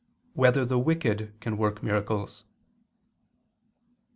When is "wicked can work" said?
0.79-1.83